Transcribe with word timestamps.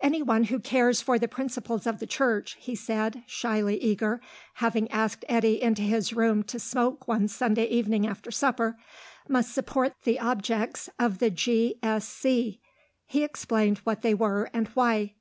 "Anyone 0.00 0.42
who 0.42 0.58
cares 0.58 1.00
for 1.00 1.20
the 1.20 1.28
principles 1.28 1.86
of 1.86 2.00
the 2.00 2.06
Church," 2.08 2.56
he 2.58 2.74
said, 2.74 3.22
shyly 3.28 3.80
eager, 3.80 4.20
having 4.54 4.90
asked 4.90 5.24
Eddy 5.28 5.62
into 5.62 5.82
his 5.82 6.12
room 6.12 6.42
to 6.42 6.58
smoke 6.58 7.06
one 7.06 7.28
Sunday 7.28 7.66
evening 7.66 8.04
after 8.04 8.32
supper, 8.32 8.76
"must 9.28 9.54
support 9.54 9.94
the 10.02 10.18
objects 10.18 10.90
of 10.98 11.20
the 11.20 11.30
G.S.C." 11.30 12.60
He 13.06 13.22
explained 13.22 13.78
what 13.84 14.02
they 14.02 14.14
were, 14.14 14.50
and 14.52 14.66
why. 14.74 15.14